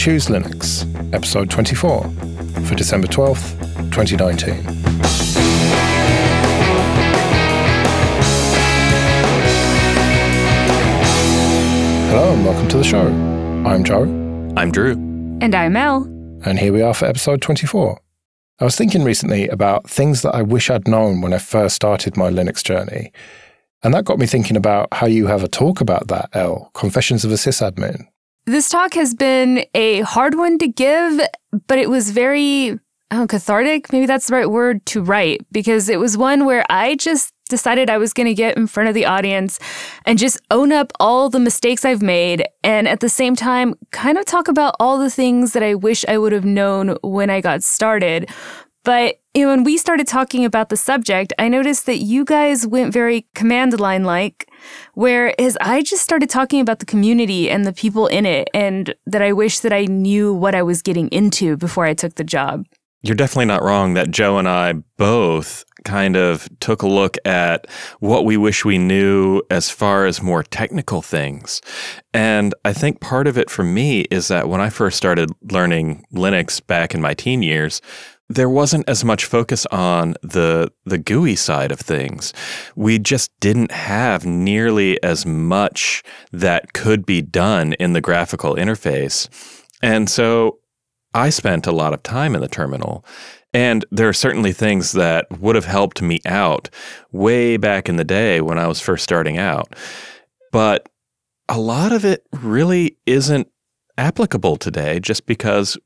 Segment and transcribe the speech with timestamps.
[0.00, 2.04] Choose Linux, episode 24,
[2.64, 3.50] for December 12th,
[3.90, 4.54] 2019.
[12.08, 13.08] Hello and welcome to the show.
[13.66, 14.04] I'm Joe.
[14.56, 14.92] I'm Drew.
[15.42, 16.04] And I'm Ell.
[16.46, 18.00] And here we are for episode 24.
[18.58, 22.16] I was thinking recently about things that I wish I'd known when I first started
[22.16, 23.12] my Linux journey.
[23.82, 27.26] And that got me thinking about how you have a talk about that, Ell, Confessions
[27.26, 28.06] of a Sysadmin.
[28.46, 31.20] This talk has been a hard one to give,
[31.66, 32.78] but it was very
[33.10, 33.92] cathartic.
[33.92, 37.90] Maybe that's the right word to write because it was one where I just decided
[37.90, 39.58] I was going to get in front of the audience
[40.06, 42.44] and just own up all the mistakes I've made.
[42.62, 46.04] And at the same time, kind of talk about all the things that I wish
[46.08, 48.30] I would have known when I got started.
[48.84, 52.92] But know, when we started talking about the subject, I noticed that you guys went
[52.92, 54.50] very command line like,
[54.94, 59.22] whereas I just started talking about the community and the people in it, and that
[59.22, 62.66] I wish that I knew what I was getting into before I took the job.
[63.02, 67.66] You're definitely not wrong that Joe and I both kind of took a look at
[68.00, 71.62] what we wish we knew as far as more technical things.
[72.12, 76.04] And I think part of it for me is that when I first started learning
[76.12, 77.80] Linux back in my teen years,
[78.30, 82.32] there wasn't as much focus on the the GUI side of things.
[82.76, 89.28] We just didn't have nearly as much that could be done in the graphical interface.
[89.82, 90.60] And so
[91.12, 93.04] I spent a lot of time in the terminal.
[93.52, 96.70] And there are certainly things that would have helped me out
[97.10, 99.74] way back in the day when I was first starting out.
[100.52, 100.88] But
[101.48, 103.48] a lot of it really isn't
[103.98, 105.76] applicable today just because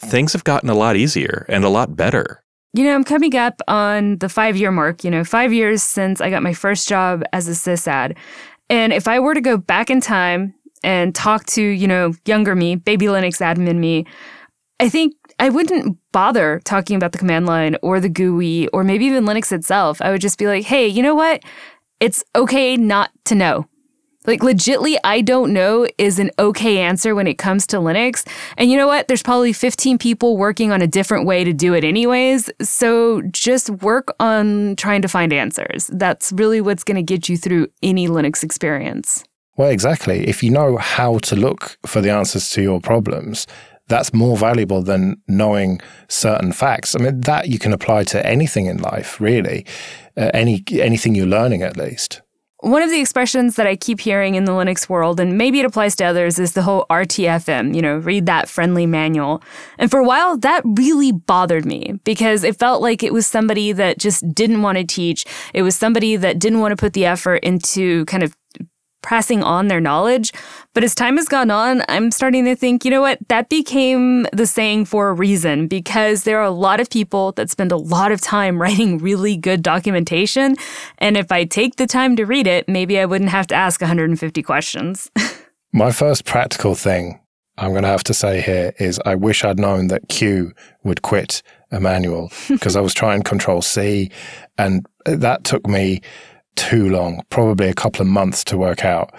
[0.00, 2.42] things have gotten a lot easier and a lot better.
[2.72, 6.20] You know, I'm coming up on the five year mark, you know, five years since
[6.20, 8.16] I got my first job as a sysad.
[8.68, 12.54] And if I were to go back in time and talk to, you know, younger
[12.54, 14.04] me, baby Linux admin me,
[14.78, 19.06] I think I wouldn't bother talking about the command line or the GUI or maybe
[19.06, 20.02] even Linux itself.
[20.02, 21.42] I would just be like, hey, you know what?
[22.00, 23.66] It's okay not to know.
[24.26, 28.26] Like, legitly, I don't know is an okay answer when it comes to Linux.
[28.56, 29.08] And you know what?
[29.08, 32.50] There's probably 15 people working on a different way to do it, anyways.
[32.62, 35.88] So just work on trying to find answers.
[35.92, 39.24] That's really what's going to get you through any Linux experience.
[39.56, 40.26] Well, exactly.
[40.28, 43.46] If you know how to look for the answers to your problems,
[43.88, 46.94] that's more valuable than knowing certain facts.
[46.94, 49.64] I mean, that you can apply to anything in life, really,
[50.16, 52.20] uh, any anything you're learning at least.
[52.66, 55.64] One of the expressions that I keep hearing in the Linux world, and maybe it
[55.64, 59.40] applies to others, is the whole RTFM, you know, read that friendly manual.
[59.78, 63.70] And for a while, that really bothered me because it felt like it was somebody
[63.70, 65.24] that just didn't want to teach.
[65.54, 68.36] It was somebody that didn't want to put the effort into kind of
[69.06, 70.32] passing on their knowledge.
[70.74, 74.24] But as time has gone on, I'm starting to think, you know what, that became
[74.32, 77.76] the saying for a reason because there are a lot of people that spend a
[77.76, 80.56] lot of time writing really good documentation.
[80.98, 83.80] And if I take the time to read it, maybe I wouldn't have to ask
[83.80, 85.10] 150 questions.
[85.72, 87.20] My first practical thing
[87.58, 90.52] I'm going to have to say here is I wish I'd known that Q
[90.82, 94.10] would quit Emmanuel because I was trying Control C
[94.58, 96.02] and that took me
[96.56, 99.14] too long, probably a couple of months to work out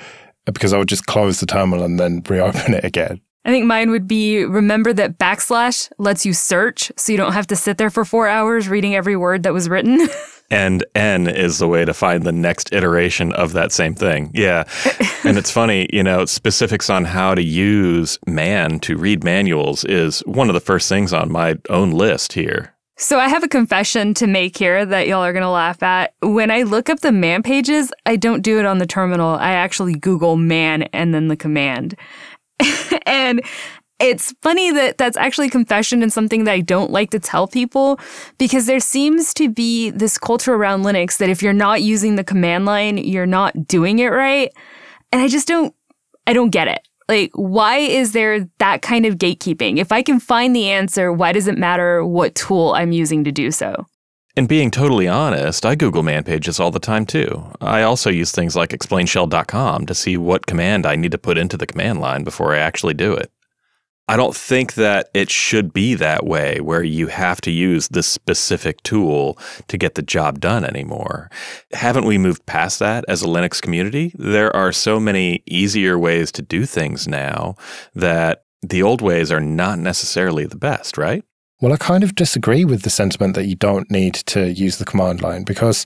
[0.46, 3.22] because I would just close the terminal and then reopen it again.
[3.46, 7.48] I think mine would be remember that backslash lets you search so you don't have
[7.48, 10.10] to sit there for four hours reading every word that was written.
[10.52, 14.32] and N is the way to find the next iteration of that same thing.
[14.34, 14.66] Yeah.
[15.24, 20.20] and it's funny, you know, specifics on how to use man to read manuals is
[20.26, 22.74] one of the first things on my own list here.
[23.00, 26.16] So I have a confession to make here that y'all are going to laugh at.
[26.24, 29.36] When I look up the man pages, I don't do it on the terminal.
[29.36, 31.96] I actually Google man and then the command.
[33.06, 33.44] and
[34.00, 38.00] it's funny that that's actually confession and something that I don't like to tell people
[38.40, 42.24] because there seems to be this culture around Linux that if you're not using the
[42.24, 44.52] command line, you're not doing it right.
[45.12, 45.74] And I just don't
[46.26, 46.87] I don't get it.
[47.08, 49.78] Like, why is there that kind of gatekeeping?
[49.78, 53.32] If I can find the answer, why does it matter what tool I'm using to
[53.32, 53.86] do so?
[54.36, 57.44] And being totally honest, I Google man pages all the time too.
[57.60, 61.58] I also use things like explainshell.com to see what command I need to put into
[61.58, 63.32] the command line before I actually do it.
[64.10, 68.08] I don't think that it should be that way where you have to use this
[68.08, 69.38] specific tool
[69.68, 71.30] to get the job done anymore.
[71.74, 74.14] Haven't we moved past that as a Linux community?
[74.18, 77.56] There are so many easier ways to do things now
[77.96, 81.24] that the old ways are not necessarily the best, right?
[81.60, 84.86] Well, I kind of disagree with the sentiment that you don't need to use the
[84.86, 85.86] command line because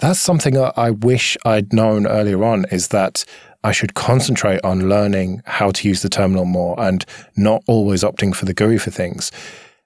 [0.00, 3.24] that's something I wish I'd known earlier on is that
[3.64, 8.36] I should concentrate on learning how to use the terminal more and not always opting
[8.36, 9.32] for the GUI for things.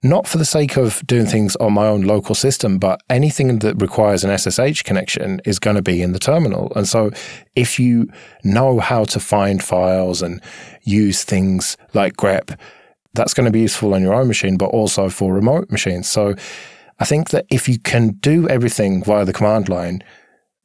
[0.02, 3.80] Not for the sake of doing things on my own local system, but anything that
[3.80, 6.72] requires an SSH connection is going to be in the terminal.
[6.76, 7.10] And so
[7.56, 8.08] if you
[8.44, 10.40] know how to find files and
[10.82, 12.58] use things like grep,
[13.14, 16.06] that's going to be useful on your own machine, but also for remote machines.
[16.06, 16.34] So
[17.00, 20.02] I think that if you can do everything via the command line,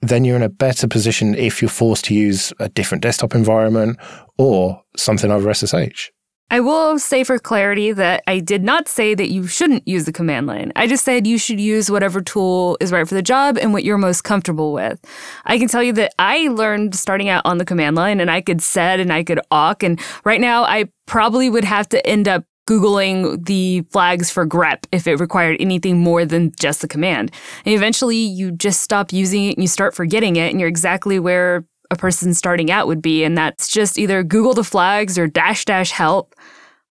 [0.04, 3.98] then you're in a better position if you're forced to use a different desktop environment
[4.38, 6.12] or something over SSH.
[6.52, 10.12] I will say for clarity that I did not say that you shouldn't use the
[10.12, 10.72] command line.
[10.76, 13.84] I just said you should use whatever tool is right for the job and what
[13.84, 15.04] you're most comfortable with.
[15.46, 18.42] I can tell you that I learned starting out on the command line and I
[18.42, 19.82] could sed and I could awk.
[19.82, 24.86] And right now I probably would have to end up Googling the flags for grep
[24.92, 27.32] if it required anything more than just the command.
[27.66, 31.20] And eventually you just stop using it and you start forgetting it and you're exactly
[31.20, 33.24] where a person starting out would be.
[33.24, 36.36] And that's just either Google the flags or dash dash help.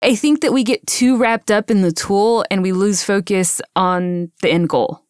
[0.01, 3.61] I think that we get too wrapped up in the tool and we lose focus
[3.75, 5.01] on the end goal.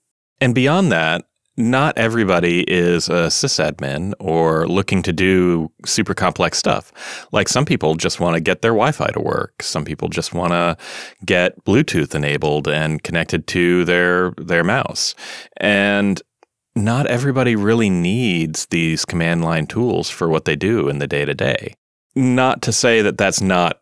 [0.41, 1.25] And beyond that,
[1.57, 7.27] not everybody is a sysadmin or looking to do super complex stuff.
[7.31, 9.61] Like some people just want to get their Wi Fi to work.
[9.61, 10.77] Some people just want to
[11.25, 15.13] get Bluetooth enabled and connected to their, their mouse.
[15.57, 16.21] And
[16.75, 21.25] not everybody really needs these command line tools for what they do in the day
[21.25, 21.73] to day.
[22.15, 23.81] Not to say that that's not,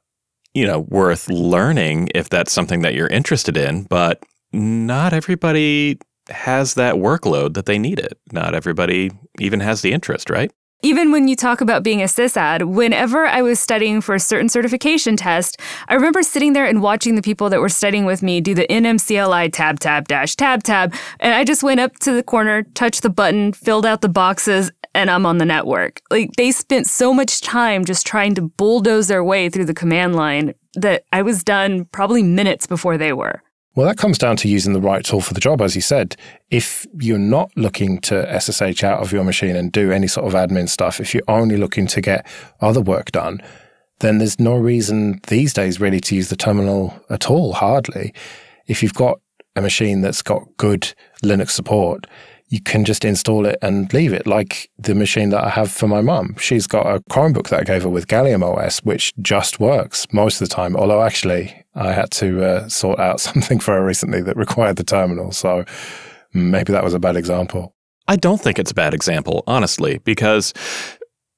[0.56, 6.00] you know, worth learning if that's something that you're interested in, but not everybody
[6.30, 8.20] has that workload that they need it.
[8.32, 10.52] Not everybody even has the interest, right?
[10.82, 14.48] Even when you talk about being a sysad, whenever I was studying for a certain
[14.48, 15.60] certification test,
[15.90, 18.66] I remember sitting there and watching the people that were studying with me do the
[18.68, 23.04] NMCLI tab tab dash tab tab, and I just went up to the corner, touched
[23.04, 26.02] the button, filled out the boxes, and I'm on the network.
[26.10, 30.16] Like they spent so much time just trying to bulldoze their way through the command
[30.16, 33.44] line that I was done probably minutes before they were.
[33.80, 36.18] Well, that comes down to using the right tool for the job, as you said.
[36.52, 40.34] If you're not looking to SSH out of your machine and do any sort of
[40.34, 42.28] admin stuff, if you're only looking to get
[42.60, 43.42] other work done,
[44.02, 48.14] then there's no reason these days really to use the terminal at all, hardly.
[48.68, 49.22] If you've got
[49.56, 50.94] a machine that's got good
[51.24, 52.06] Linux support,
[52.50, 55.88] you can just install it and leave it, like the machine that I have for
[55.88, 56.36] my mum.
[56.40, 60.42] She's got a Chromebook that I gave her with Gallium OS, which just works most
[60.42, 60.76] of the time.
[60.76, 64.84] Although, actually, I had to uh, sort out something for her recently that required the
[64.84, 65.32] terminal.
[65.32, 65.64] So
[66.34, 67.76] maybe that was a bad example.
[68.08, 70.52] I don't think it's a bad example, honestly, because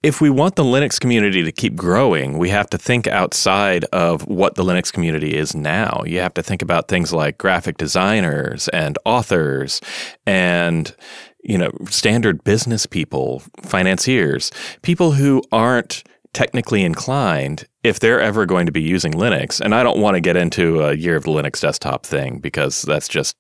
[0.03, 4.27] if we want the Linux community to keep growing, we have to think outside of
[4.27, 6.03] what the Linux community is now.
[6.06, 9.80] You have to think about things like graphic designers and authors
[10.25, 10.95] and
[11.44, 14.51] you know, standard business people, financiers,
[14.83, 16.03] people who aren't
[16.33, 19.59] technically inclined if they're ever going to be using Linux.
[19.59, 22.83] And I don't want to get into a year of the Linux desktop thing because
[22.83, 23.36] that's just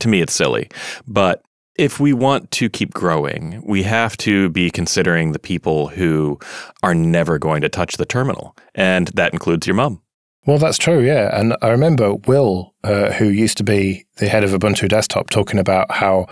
[0.00, 0.68] to me it's silly.
[1.06, 1.42] But
[1.82, 6.38] if we want to keep growing, we have to be considering the people who
[6.84, 8.56] are never going to touch the terminal.
[8.72, 10.00] And that includes your mom.
[10.46, 11.36] Well, that's true, yeah.
[11.36, 15.58] And I remember Will, uh, who used to be the head of Ubuntu Desktop, talking
[15.58, 16.28] about how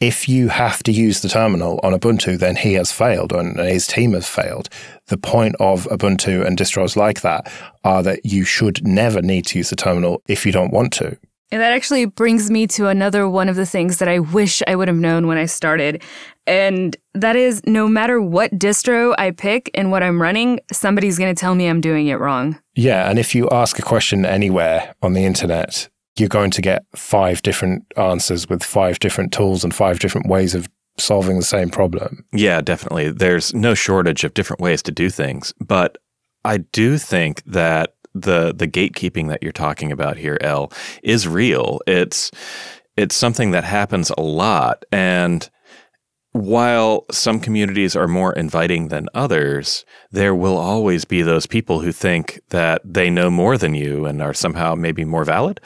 [0.00, 3.86] if you have to use the terminal on Ubuntu, then he has failed and his
[3.86, 4.68] team has failed.
[5.06, 7.50] The point of Ubuntu and distros like that
[7.84, 11.16] are that you should never need to use the terminal if you don't want to.
[11.50, 14.74] And that actually brings me to another one of the things that I wish I
[14.74, 16.02] would have known when I started.
[16.46, 21.34] And that is no matter what distro I pick and what I'm running, somebody's going
[21.34, 22.58] to tell me I'm doing it wrong.
[22.74, 23.08] Yeah.
[23.08, 27.42] And if you ask a question anywhere on the internet, you're going to get five
[27.42, 32.24] different answers with five different tools and five different ways of solving the same problem.
[32.32, 33.10] Yeah, definitely.
[33.10, 35.52] There's no shortage of different ways to do things.
[35.60, 35.98] But
[36.44, 41.80] I do think that the the gatekeeping that you're talking about here, Ell, is real.
[41.86, 42.30] It's
[42.96, 45.48] it's something that happens a lot, and
[46.34, 51.92] while some communities are more inviting than others, there will always be those people who
[51.92, 55.60] think that they know more than you and are somehow maybe more valid.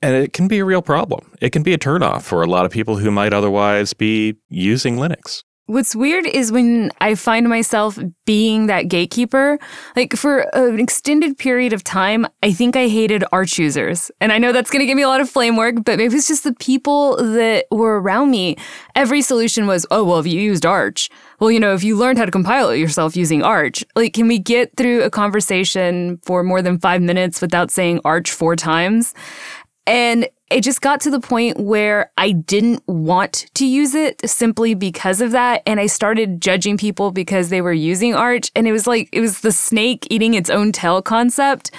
[0.00, 1.32] And it can be a real problem.
[1.42, 4.96] It can be a turnoff for a lot of people who might otherwise be using
[4.96, 5.42] Linux.
[5.66, 9.58] What's weird is when I find myself being that gatekeeper,
[9.96, 14.10] like for an extended period of time, I think I hated Arch users.
[14.20, 16.16] And I know that's going to give me a lot of flame work, but maybe
[16.16, 18.58] it's just the people that were around me.
[18.94, 21.08] Every solution was, oh, well, if you used Arch,
[21.40, 24.28] well, you know, if you learned how to compile it yourself using Arch, like, can
[24.28, 29.14] we get through a conversation for more than five minutes without saying Arch four times?
[29.86, 34.74] And it just got to the point where I didn't want to use it simply
[34.74, 35.62] because of that.
[35.66, 38.50] And I started judging people because they were using Arch.
[38.54, 41.70] And it was like, it was the snake eating its own tail concept.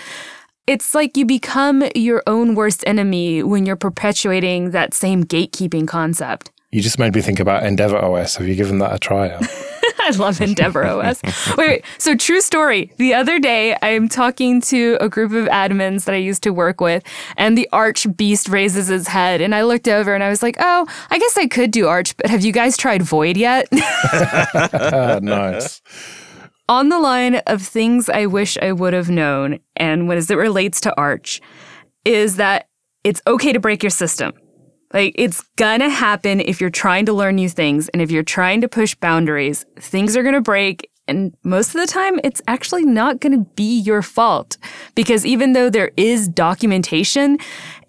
[0.68, 6.52] It's like you become your own worst enemy when you're perpetuating that same gatekeeping concept.
[6.72, 8.36] You just made me think about Endeavour OS.
[8.36, 9.40] Have you given that a try?
[10.06, 11.24] I love Endeavour OS.
[11.58, 12.92] Wait, wait, so true story.
[12.98, 16.80] The other day, I'm talking to a group of admins that I used to work
[16.80, 17.04] with,
[17.38, 19.42] and the Arch Beast raises his head.
[19.42, 22.16] And I looked over and I was like, oh, I guess I could do Arch,
[22.18, 23.68] but have you guys tried Void yet?
[25.24, 25.82] nice.
[26.70, 30.82] On the line of things I wish I would have known, and as it relates
[30.82, 31.42] to Arch,
[32.04, 32.68] is that
[33.04, 34.34] it's okay to break your system.
[34.96, 38.62] Like, it's gonna happen if you're trying to learn new things and if you're trying
[38.62, 39.66] to push boundaries.
[39.78, 40.90] Things are gonna break.
[41.08, 44.58] And most of the time, it's actually not going to be your fault.
[44.96, 47.38] Because even though there is documentation,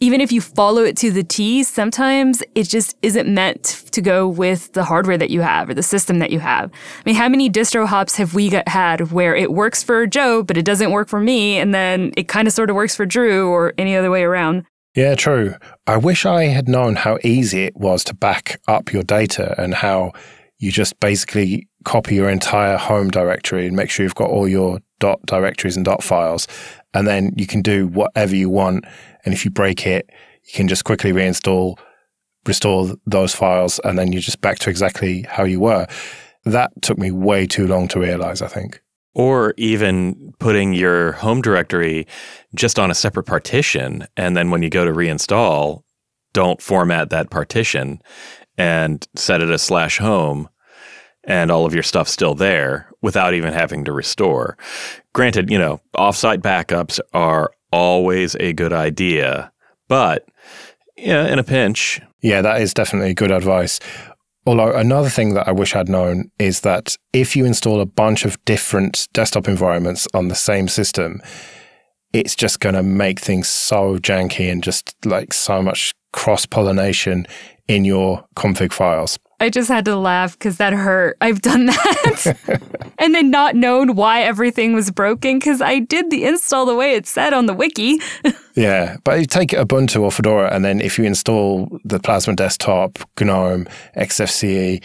[0.00, 4.28] even if you follow it to the T, sometimes it just isn't meant to go
[4.28, 6.70] with the hardware that you have or the system that you have.
[6.70, 10.42] I mean, how many distro hops have we got, had where it works for Joe,
[10.42, 13.06] but it doesn't work for me, and then it kind of sort of works for
[13.06, 14.66] Drew or any other way around?
[14.97, 15.57] Yeah, true.
[15.87, 19.75] I wish I had known how easy it was to back up your data and
[19.75, 20.12] how
[20.57, 24.81] you just basically copy your entire home directory and make sure you've got all your
[24.99, 26.49] dot directories and dot files.
[26.95, 28.87] And then you can do whatever you want.
[29.26, 30.09] And if you break it,
[30.45, 31.79] you can just quickly reinstall,
[32.47, 35.87] restore those files, and then you're just back to exactly how you were.
[36.47, 38.81] That took me way too long to realize, I think
[39.16, 42.06] or even putting your home directory
[42.54, 44.06] just on a separate partition.
[44.14, 45.85] And then when you go to reinstall,
[46.35, 48.02] don't format that partition
[48.58, 50.50] and set it as slash home
[51.25, 54.58] and all of your stuff's still there without even having to restore.
[55.14, 59.50] Granted, you know, offsite backups are always a good idea,
[59.88, 60.28] but
[60.99, 62.02] yeah, in a pinch.
[62.20, 63.80] Yeah, that is definitely good advice.
[64.47, 68.25] Although another thing that I wish I'd known is that if you install a bunch
[68.25, 71.21] of different desktop environments on the same system,
[72.12, 77.26] it's just going to make things so janky and just like so much cross pollination
[77.67, 79.19] in your config files.
[79.38, 81.16] I just had to laugh because that hurt.
[81.21, 82.93] I've done that.
[82.99, 86.93] and then not known why everything was broken because I did the install the way
[86.93, 88.00] it said on the wiki.
[88.57, 92.99] yeah, but you take Ubuntu or Fedora, and then if you install the Plasma Desktop,
[93.21, 93.66] GNOME,
[93.97, 94.83] XFCE,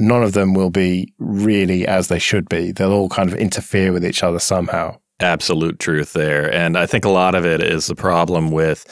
[0.00, 2.72] none of them will be really as they should be.
[2.72, 6.52] They'll all kind of interfere with each other somehow absolute truth there.
[6.52, 8.84] And I think a lot of it is the problem with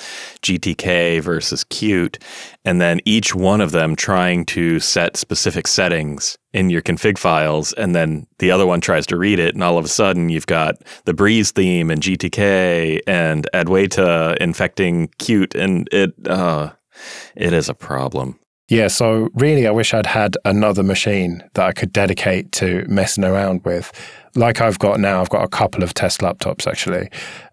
[0.42, 2.22] GTK versus Qt,
[2.64, 7.72] and then each one of them trying to set specific settings in your config files,
[7.74, 10.46] and then the other one tries to read it, and all of a sudden you've
[10.46, 16.72] got the Breeze theme and GTK and Adwaita infecting Qt, and it uh,
[17.34, 18.38] it is a problem.
[18.72, 23.22] Yeah, so really, I wish I'd had another machine that I could dedicate to messing
[23.22, 23.92] around with
[24.34, 27.10] like I've got now, I've got a couple of test laptops actually,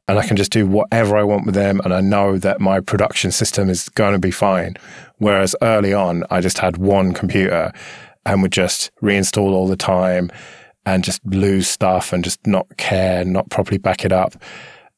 [0.07, 1.81] and I can just do whatever I want with them.
[1.83, 4.77] And I know that my production system is going to be fine.
[5.17, 7.73] Whereas early on, I just had one computer
[8.25, 10.31] and would just reinstall all the time
[10.85, 14.41] and just lose stuff and just not care, not properly back it up.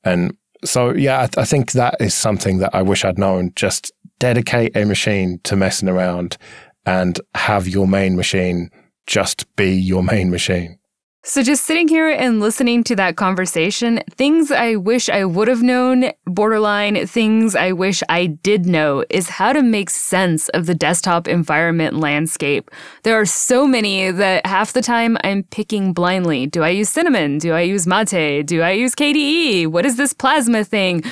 [0.03, 3.53] And so, yeah, I, th- I think that is something that I wish I'd known.
[3.55, 6.37] Just dedicate a machine to messing around
[6.85, 8.69] and have your main machine
[9.07, 10.77] just be your main machine.
[11.23, 15.61] So, just sitting here and listening to that conversation, things I wish I would have
[15.61, 20.73] known, borderline things I wish I did know, is how to make sense of the
[20.73, 22.71] desktop environment landscape.
[23.03, 26.47] There are so many that half the time I'm picking blindly.
[26.47, 27.37] Do I use Cinnamon?
[27.37, 28.47] Do I use Mate?
[28.47, 29.67] Do I use KDE?
[29.67, 31.03] What is this plasma thing?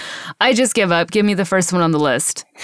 [0.42, 1.12] I just give up.
[1.12, 2.46] Give me the first one on the list.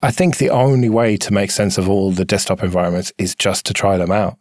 [0.00, 3.66] I think the only way to make sense of all the desktop environments is just
[3.66, 4.38] to try them out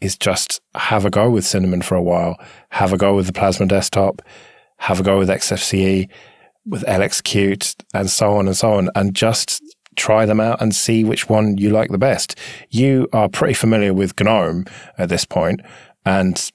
[0.00, 2.36] is just have a go with Cinnamon for a while,
[2.70, 4.22] have a go with the Plasma desktop,
[4.78, 6.08] have a go with XFCE,
[6.66, 9.62] with LXQt, and so on and so on, and just
[9.96, 12.38] try them out and see which one you like the best.
[12.68, 14.66] You are pretty familiar with GNOME
[14.98, 15.60] at this point,
[16.04, 16.50] and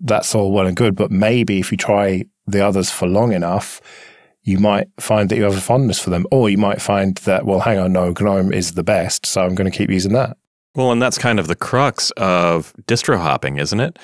[0.00, 3.80] that's all well and good, but maybe if you try the others for long enough,
[4.42, 7.44] you might find that you have a fondness for them, or you might find that,
[7.46, 10.36] well, hang on, no, GNOME is the best, so I'm going to keep using that.
[10.74, 13.98] Well, and that's kind of the crux of distro hopping, isn't it?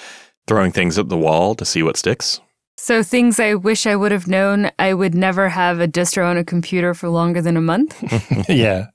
[0.47, 2.41] Throwing things at the wall to see what sticks.
[2.79, 6.37] So, things I wish I would have known I would never have a distro on
[6.37, 7.97] a computer for longer than a month.
[8.49, 8.87] yeah.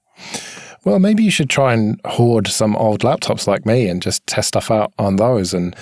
[0.83, 4.49] Well, maybe you should try and hoard some old laptops like me and just test
[4.49, 5.75] stuff out on those and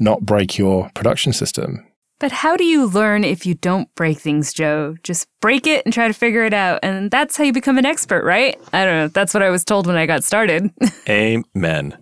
[0.00, 1.86] not break your production system.
[2.20, 4.96] But how do you learn if you don't break things, Joe?
[5.02, 6.80] Just break it and try to figure it out.
[6.82, 8.56] And that's how you become an expert, right?
[8.72, 9.08] I don't know.
[9.08, 10.70] That's what I was told when I got started.
[11.08, 11.98] Amen.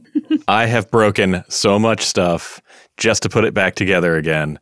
[0.47, 2.61] I have broken so much stuff
[2.99, 4.59] just to put it back together again.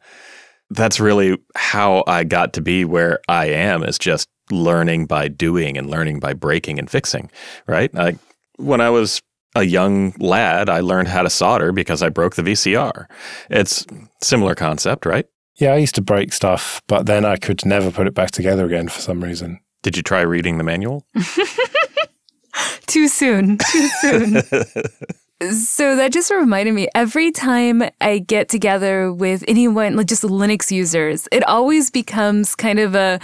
[0.71, 5.77] That's really how I got to be where I am is just learning by doing
[5.77, 7.31] and learning by breaking and fixing,
[7.67, 7.93] right?
[7.93, 8.19] Like
[8.57, 9.21] when I was
[9.57, 13.07] a young lad, I learned how to solder because I broke the VCR.
[13.51, 13.85] It's
[14.23, 15.27] similar concept, right?
[15.61, 18.65] Yeah, I used to break stuff, but then I could never put it back together
[18.65, 19.61] again for some reason.
[19.83, 21.05] Did you try reading the manual?
[22.87, 23.59] Too soon.
[23.71, 24.43] Too soon.
[25.53, 30.71] so that just reminded me every time I get together with anyone, like just Linux
[30.71, 33.21] users, it always becomes kind of a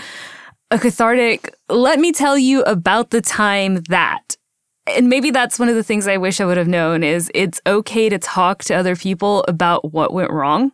[0.71, 4.37] a cathartic, let me tell you about the time that
[4.87, 7.61] and maybe that's one of the things I wish I would have known is it's
[7.67, 10.73] okay to talk to other people about what went wrong.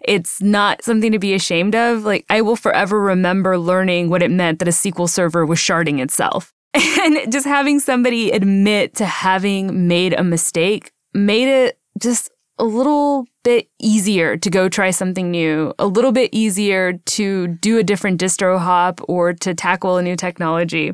[0.00, 2.04] It's not something to be ashamed of.
[2.04, 6.00] Like I will forever remember learning what it meant that a SQL server was sharding
[6.00, 6.52] itself.
[6.98, 13.26] And just having somebody admit to having made a mistake made it just a little
[13.44, 18.20] bit easier to go try something new, a little bit easier to do a different
[18.20, 20.92] distro hop or to tackle a new technology.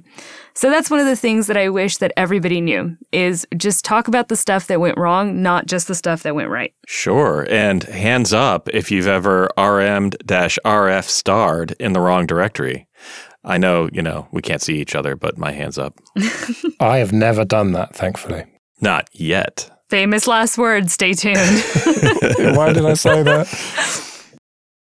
[0.54, 4.06] So that's one of the things that I wish that everybody knew is just talk
[4.08, 6.74] about the stuff that went wrong, not just the stuff that went right.
[6.86, 7.46] Sure.
[7.48, 12.86] And hands up if you've ever RM'd RF starred in the wrong directory.
[13.44, 15.98] I know, you know, we can't see each other, but my hands up.
[16.80, 18.44] I have never done that, thankfully.
[18.80, 19.70] Not yet.
[19.90, 20.92] Famous last words.
[20.92, 21.36] Stay tuned.
[22.56, 23.46] Why did I say that?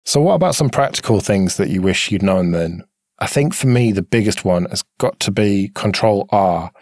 [0.05, 2.83] So, what about some practical things that you wish you'd known then?
[3.21, 6.73] I think for me, the biggest one has got to be Control R.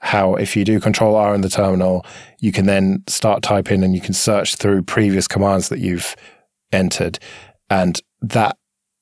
[0.00, 2.04] How, if you do Control R in the terminal,
[2.40, 6.16] you can then start typing and you can search through previous commands that you've
[6.72, 7.18] entered.
[7.68, 8.56] And that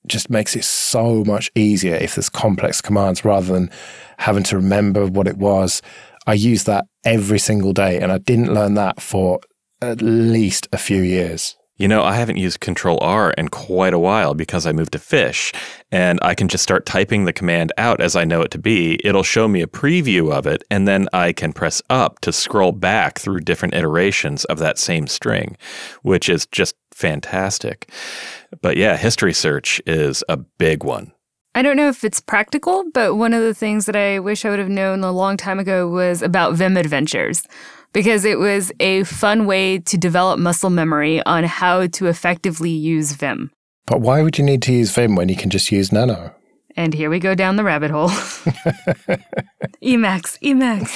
[0.07, 3.71] just makes it so much easier if there's complex commands rather than
[4.19, 5.81] having to remember what it was.
[6.26, 9.40] I use that every single day, and I didn't learn that for
[9.83, 11.57] at least a few years.
[11.76, 14.99] You know, I haven't used Control R in quite a while because I moved to
[15.00, 15.52] Fish,
[15.90, 19.01] and I can just start typing the command out as I know it to be.
[19.05, 22.70] It'll show me a preview of it, and then I can press up to scroll
[22.70, 25.57] back through different iterations of that same string,
[26.03, 27.90] which is just fantastic.
[28.62, 31.11] But yeah, history search is a big one.
[31.57, 34.51] I don't know if it's practical, but one of the things that I wish I
[34.51, 37.45] would have known a long time ago was about Vim adventures
[37.93, 43.12] because it was a fun way to develop muscle memory on how to effectively use
[43.12, 43.53] Vim.
[43.87, 46.35] But why would you need to use Vim when you can just use Nano?
[46.77, 48.09] And here we go down the rabbit hole.
[49.81, 50.90] Emacs, Emacs.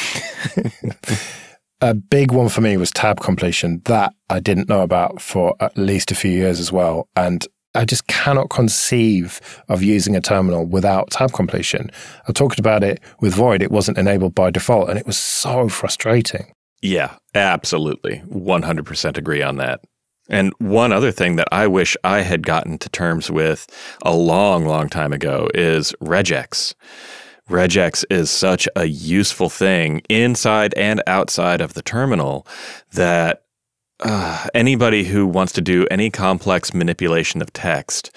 [1.80, 3.80] a big one for me was tab completion.
[3.84, 7.08] That I didn't know about for at least a few years as well.
[7.14, 11.90] And I just cannot conceive of using a terminal without tab completion.
[12.26, 13.62] I talked about it with Void.
[13.62, 16.52] It wasn't enabled by default, and it was so frustrating.
[16.80, 18.22] Yeah, absolutely.
[18.28, 19.80] 100% agree on that.
[20.28, 23.66] And one other thing that I wish I had gotten to terms with
[24.02, 26.74] a long, long time ago is regex.
[27.48, 32.46] Regex is such a useful thing inside and outside of the terminal
[32.92, 33.42] that
[34.00, 38.10] uh, anybody who wants to do any complex manipulation of text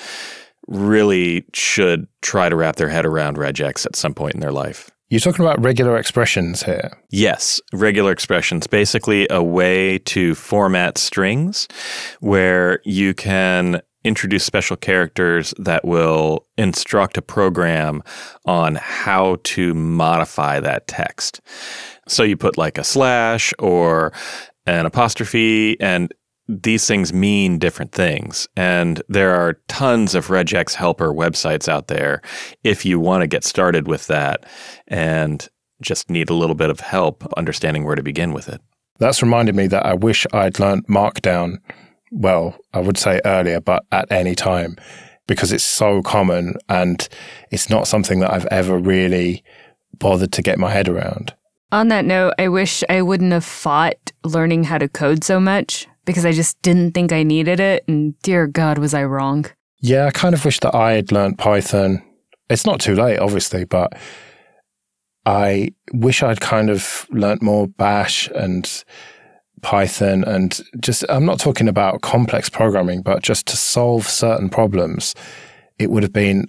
[0.67, 4.89] really should try to wrap their head around regex at some point in their life.
[5.10, 6.89] You're talking about regular expressions here.
[7.10, 8.65] Yes, regular expressions.
[8.65, 11.67] Basically, a way to format strings
[12.22, 18.02] where you can introduce special characters that will instruct a program
[18.46, 21.41] on how to modify that text.
[22.08, 24.13] So you put like a slash or
[24.80, 26.14] an apostrophe, and
[26.48, 28.48] these things mean different things.
[28.56, 32.22] And there are tons of regex helper websites out there
[32.64, 34.46] if you want to get started with that
[34.88, 35.48] and
[35.82, 38.62] just need a little bit of help understanding where to begin with it.
[39.00, 41.58] That's reminded me that I wish I'd learned Markdown,
[42.12, 44.76] well, I would say earlier, but at any time,
[45.28, 47.08] because it's so common and
[47.50, 49.44] it's not something that I've ever really
[49.98, 51.34] bothered to get my head around.
[51.72, 55.88] On that note, I wish I wouldn't have fought learning how to code so much
[56.06, 57.86] because I just didn't think I needed it.
[57.88, 59.46] And dear God, was I wrong.
[59.80, 62.04] Yeah, I kind of wish that I had learned Python.
[62.50, 63.94] It's not too late, obviously, but
[65.26, 68.84] I wish I'd kind of learnt more Bash and
[69.62, 75.16] Python and just, I'm not talking about complex programming, but just to solve certain problems,
[75.80, 76.48] it would have been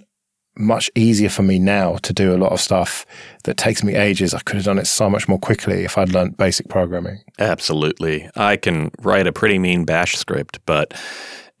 [0.57, 3.05] much easier for me now to do a lot of stuff
[3.43, 4.33] that takes me ages.
[4.33, 7.19] I could have done it so much more quickly if I'd learned basic programming.
[7.39, 8.29] Absolutely.
[8.35, 10.93] I can write a pretty mean bash script, but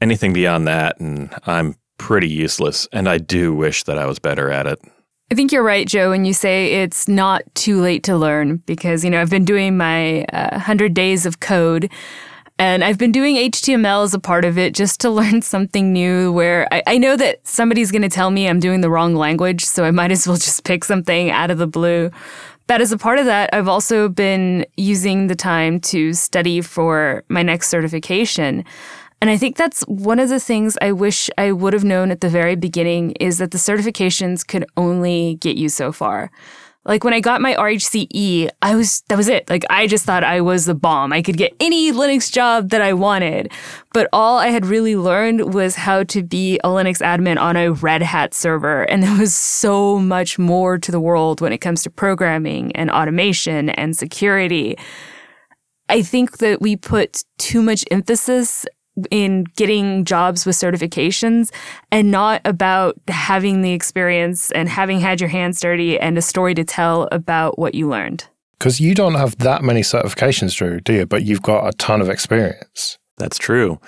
[0.03, 2.89] Anything beyond that, and I'm pretty useless.
[2.91, 4.77] And I do wish that I was better at it.
[5.31, 9.05] I think you're right, Joe, when you say it's not too late to learn because,
[9.05, 11.89] you know, I've been doing my uh, 100 days of code
[12.63, 16.31] and I've been doing HTML as a part of it just to learn something new
[16.31, 19.65] where I, I know that somebody's going to tell me I'm doing the wrong language,
[19.65, 22.09] so I might as well just pick something out of the blue.
[22.67, 27.25] But as a part of that, I've also been using the time to study for
[27.27, 28.63] my next certification.
[29.19, 32.21] And I think that's one of the things I wish I would have known at
[32.21, 36.31] the very beginning is that the certifications could only get you so far.
[36.85, 39.49] Like when I got my RHCE, I was, that was it.
[39.49, 41.13] Like I just thought I was the bomb.
[41.13, 43.51] I could get any Linux job that I wanted.
[43.93, 47.71] But all I had really learned was how to be a Linux admin on a
[47.71, 48.83] Red Hat server.
[48.83, 52.91] And there was so much more to the world when it comes to programming and
[52.91, 54.77] automation and security.
[55.87, 58.65] I think that we put too much emphasis
[59.09, 61.51] in getting jobs with certifications
[61.91, 66.53] and not about having the experience and having had your hands dirty and a story
[66.53, 68.27] to tell about what you learned.
[68.59, 71.05] Because you don't have that many certifications, Drew, do you?
[71.05, 72.97] But you've got a ton of experience.
[73.17, 73.79] That's true.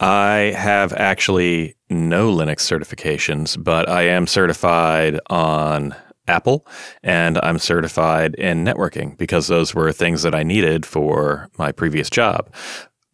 [0.00, 5.94] I have actually no Linux certifications, but I am certified on
[6.26, 6.66] Apple
[7.02, 12.10] and I'm certified in networking because those were things that I needed for my previous
[12.10, 12.52] job.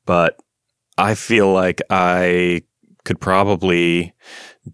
[0.07, 0.41] But
[1.01, 2.63] I feel like I
[3.05, 4.13] could probably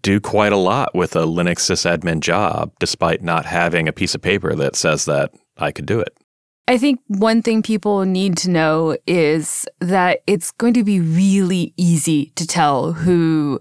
[0.01, 4.21] do quite a lot with a Linux sysadmin job, despite not having a piece of
[4.21, 6.13] paper that says that I could do it.
[6.67, 11.73] I think one thing people need to know is that it's going to be really
[11.77, 13.57] easy to tell who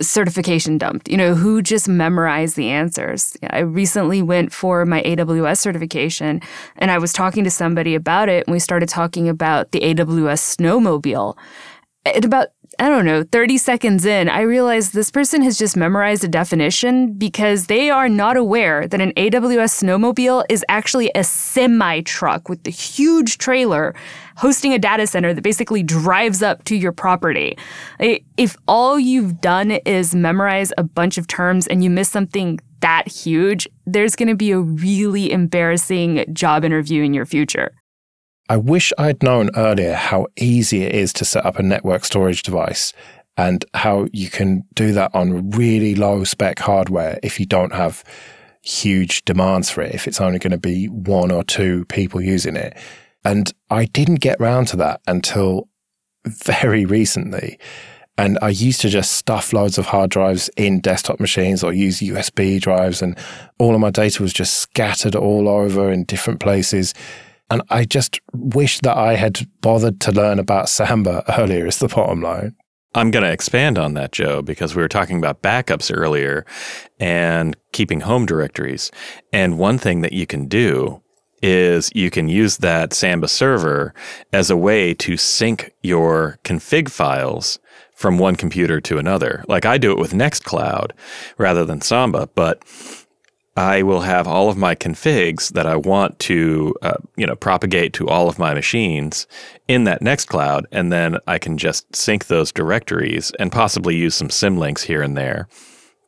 [0.00, 3.36] certification dumped, you know, who just memorized the answers.
[3.50, 6.40] I recently went for my AWS certification
[6.76, 10.56] and I was talking to somebody about it and we started talking about the AWS
[10.56, 11.36] snowmobile
[12.04, 16.24] at about I don't know, 30 seconds in, I realized this person has just memorized
[16.24, 22.00] a definition because they are not aware that an AWS snowmobile is actually a semi
[22.00, 23.94] truck with a huge trailer
[24.36, 27.56] hosting a data center that basically drives up to your property.
[28.00, 33.06] If all you've done is memorize a bunch of terms and you miss something that
[33.06, 37.70] huge, there's going to be a really embarrassing job interview in your future.
[38.48, 42.42] I wish I'd known earlier how easy it is to set up a network storage
[42.42, 42.92] device
[43.38, 48.04] and how you can do that on really low spec hardware if you don't have
[48.60, 52.54] huge demands for it, if it's only going to be one or two people using
[52.54, 52.76] it.
[53.24, 55.68] And I didn't get round to that until
[56.26, 57.58] very recently.
[58.16, 61.98] And I used to just stuff loads of hard drives in desktop machines or use
[61.98, 63.18] USB drives, and
[63.58, 66.94] all of my data was just scattered all over in different places.
[67.50, 71.88] And I just wish that I had bothered to learn about Samba earlier, is the
[71.88, 72.56] bottom line.
[72.94, 76.46] I'm going to expand on that, Joe, because we were talking about backups earlier
[77.00, 78.90] and keeping home directories.
[79.32, 81.02] And one thing that you can do
[81.42, 83.92] is you can use that Samba server
[84.32, 87.58] as a way to sync your config files
[87.94, 89.44] from one computer to another.
[89.48, 90.92] Like I do it with Nextcloud
[91.36, 92.62] rather than Samba, but
[93.56, 97.92] I will have all of my configs that I want to, uh, you know, propagate
[97.94, 99.28] to all of my machines
[99.68, 104.28] in that Nextcloud, and then I can just sync those directories and possibly use some
[104.28, 105.48] symlinks here and there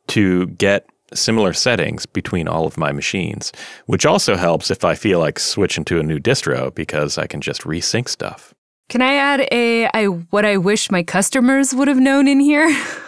[0.07, 3.53] to get similar settings between all of my machines,
[3.85, 7.39] which also helps if I feel like switching to a new distro because I can
[7.39, 8.53] just resync stuff.
[8.89, 12.67] Can I add a I what I wish my customers would have known in here?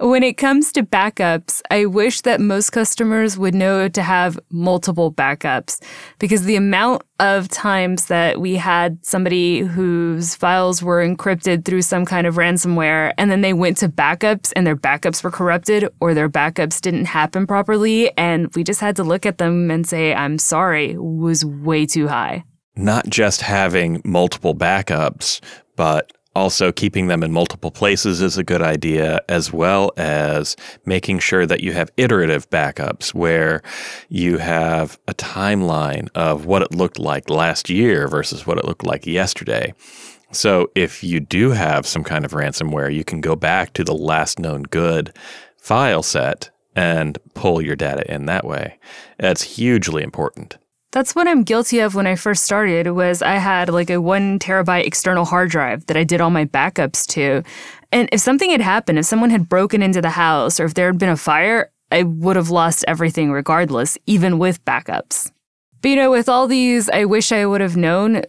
[0.00, 5.12] When it comes to backups, I wish that most customers would know to have multiple
[5.12, 5.82] backups
[6.20, 12.04] because the amount of times that we had somebody whose files were encrypted through some
[12.04, 16.14] kind of ransomware and then they went to backups and their backups were corrupted or
[16.14, 20.14] their backups didn't happen properly and we just had to look at them and say,
[20.14, 22.44] I'm sorry, was way too high.
[22.76, 25.40] Not just having multiple backups,
[25.74, 30.54] but also, keeping them in multiple places is a good idea, as well as
[30.86, 33.60] making sure that you have iterative backups where
[34.08, 38.86] you have a timeline of what it looked like last year versus what it looked
[38.86, 39.74] like yesterday.
[40.30, 43.94] So, if you do have some kind of ransomware, you can go back to the
[43.94, 45.12] last known good
[45.56, 48.78] file set and pull your data in that way.
[49.18, 50.56] That's hugely important.
[50.90, 54.38] That's what I'm guilty of when I first started was I had like a one
[54.38, 57.42] terabyte external hard drive that I did all my backups to.
[57.92, 60.86] And if something had happened, if someone had broken into the house or if there
[60.86, 65.30] had been a fire, I would have lost everything regardless, even with backups.
[65.82, 68.22] But you know, with all these, I wish I would have known.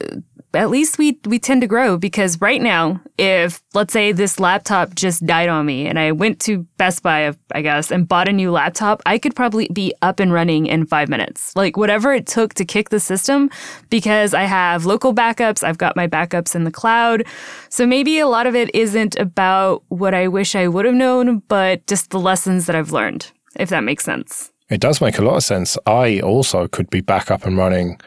[0.53, 4.95] At least we we tend to grow because right now, if let's say this laptop
[4.95, 8.33] just died on me and I went to Best Buy, I guess, and bought a
[8.33, 11.55] new laptop, I could probably be up and running in five minutes.
[11.55, 13.49] Like whatever it took to kick the system,
[13.89, 17.25] because I have local backups, I've got my backups in the cloud.
[17.69, 21.39] So maybe a lot of it isn't about what I wish I would have known,
[21.47, 24.51] but just the lessons that I've learned, if that makes sense.
[24.69, 25.77] It does make a lot of sense.
[25.87, 27.99] I also could be back up and running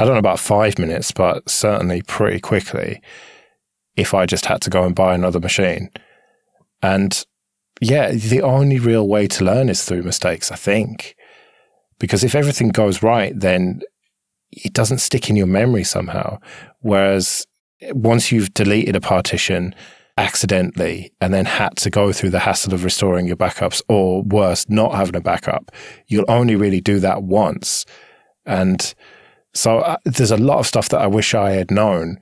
[0.00, 3.02] I don't know about five minutes, but certainly pretty quickly
[3.96, 5.90] if I just had to go and buy another machine.
[6.80, 7.22] And
[7.82, 11.16] yeah, the only real way to learn is through mistakes, I think.
[11.98, 13.82] Because if everything goes right, then
[14.50, 16.38] it doesn't stick in your memory somehow.
[16.78, 17.46] Whereas
[17.90, 19.74] once you've deleted a partition
[20.16, 24.66] accidentally and then had to go through the hassle of restoring your backups, or worse,
[24.66, 25.70] not having a backup,
[26.06, 27.84] you'll only really do that once.
[28.46, 28.94] And
[29.54, 32.18] so uh, there's a lot of stuff that I wish I had known,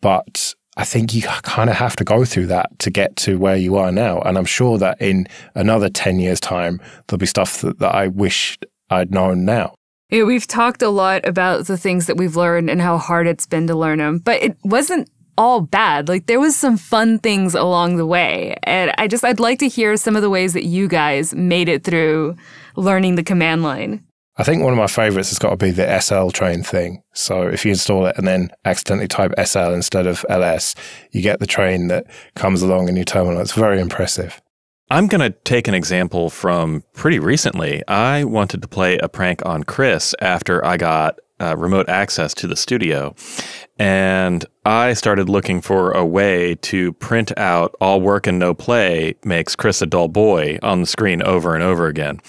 [0.00, 3.56] but I think you kind of have to go through that to get to where
[3.56, 4.20] you are now.
[4.20, 8.08] And I'm sure that in another 10 years' time, there'll be stuff that, that I
[8.08, 8.58] wish
[8.88, 9.74] I'd known now.
[10.10, 13.46] Yeah, we've talked a lot about the things that we've learned and how hard it's
[13.46, 15.08] been to learn them, but it wasn't
[15.38, 16.08] all bad.
[16.08, 18.56] Like there was some fun things along the way.
[18.64, 21.68] And I just I'd like to hear some of the ways that you guys made
[21.68, 22.36] it through
[22.76, 24.04] learning the command line.
[24.40, 27.02] I think one of my favorites has got to be the SL train thing.
[27.12, 30.74] So if you install it and then accidentally type SL instead of LS,
[31.10, 33.42] you get the train that comes along in your terminal.
[33.42, 34.40] It's very impressive.
[34.90, 37.86] I'm going to take an example from pretty recently.
[37.86, 42.46] I wanted to play a prank on Chris after I got uh, remote access to
[42.46, 43.14] the studio.
[43.78, 49.16] And I started looking for a way to print out all work and no play
[49.22, 52.22] makes Chris a dull boy on the screen over and over again.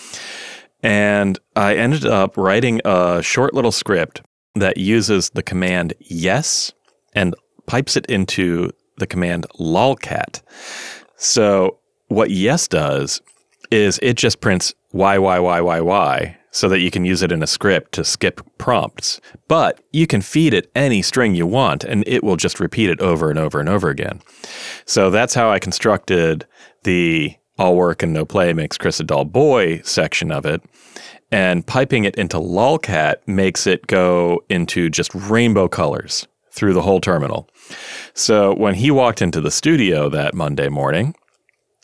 [0.83, 4.21] And I ended up writing a short little script
[4.55, 6.73] that uses the command yes
[7.13, 7.35] and
[7.67, 10.41] pipes it into the command lolcat.
[11.17, 13.21] So what yes does
[13.69, 17.31] is it just prints y y y y y so that you can use it
[17.31, 19.21] in a script to skip prompts.
[19.47, 22.99] But you can feed it any string you want and it will just repeat it
[22.99, 24.21] over and over and over again.
[24.85, 26.45] So that's how I constructed
[26.83, 30.63] the all work and no play makes Chris a dull boy section of it.
[31.31, 36.99] And piping it into lolcat makes it go into just rainbow colors through the whole
[36.99, 37.47] terminal.
[38.15, 41.15] So when he walked into the studio that Monday morning,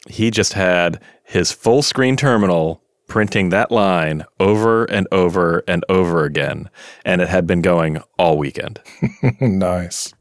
[0.09, 6.25] he just had his full screen terminal printing that line over and over and over
[6.25, 6.69] again.
[7.05, 8.81] And it had been going all weekend.
[9.39, 10.13] nice.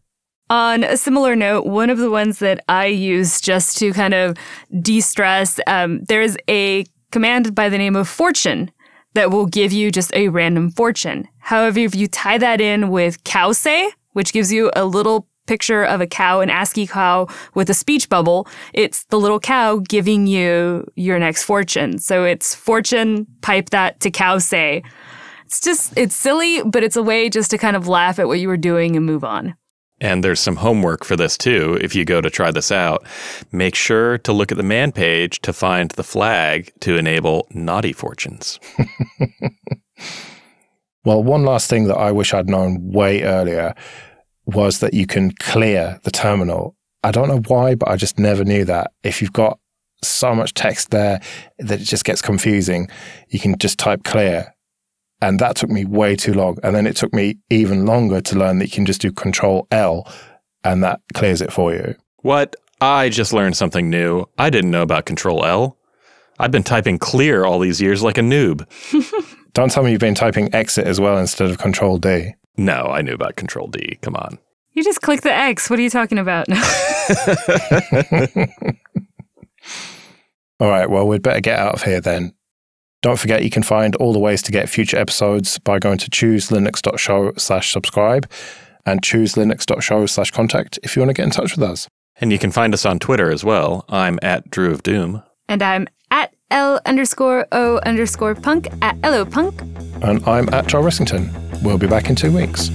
[0.48, 4.37] On a similar note, one of the ones that I use just to kind of
[4.80, 8.70] de stress, um, there's a command by the name of fortune
[9.14, 11.26] that will give you just a random fortune.
[11.38, 16.00] However, if you tie that in with cowsay, which gives you a little picture of
[16.00, 20.87] a cow, an ASCII cow with a speech bubble, it's the little cow giving you
[20.94, 21.98] your next fortune.
[21.98, 24.85] So it's fortune, pipe that to cowsay.
[25.44, 28.38] It's just, it's silly, but it's a way just to kind of laugh at what
[28.38, 29.56] you were doing and move on.
[30.00, 31.78] And there's some homework for this too.
[31.80, 33.06] If you go to try this out,
[33.50, 37.92] make sure to look at the man page to find the flag to enable naughty
[37.92, 38.61] fortunes.
[41.04, 43.74] well, one last thing that I wish I'd known way earlier
[44.44, 46.76] was that you can clear the terminal.
[47.02, 48.92] I don't know why, but I just never knew that.
[49.02, 49.59] If you've got
[50.02, 51.20] so much text there
[51.59, 52.88] that it just gets confusing,
[53.28, 54.54] you can just type clear
[55.20, 56.59] and that took me way too long.
[56.62, 59.66] And then it took me even longer to learn that you can just do control
[59.70, 60.11] L
[60.64, 61.94] and that clears it for you.
[62.18, 62.57] What?
[62.81, 64.26] I just learned something new.
[64.37, 65.79] I didn't know about control L.
[66.38, 68.66] I've been typing clear all these years like a noob.
[69.55, 72.35] Don't tell me you've been typing exit as well instead of control D.
[72.59, 73.98] No, I knew about control D.
[74.02, 74.38] Come on.
[74.72, 75.70] You just click the X.
[75.70, 76.46] What are you talking about?
[80.61, 82.35] all right, well, we'd better get out of here then.
[83.02, 86.11] Don't forget you can find all the ways to get future episodes by going to
[86.11, 88.28] chooselinux.show slash subscribe
[88.85, 91.88] and chooselinux.show slash contact if you want to get in touch with us.
[92.20, 93.85] And you can find us on Twitter as well.
[93.88, 95.22] I'm at Drew of Doom.
[95.48, 99.61] And I'm at L underscore O underscore punk at LO punk.
[100.02, 101.30] And I'm at Joe Ressington.
[101.62, 102.70] We'll be back in two weeks.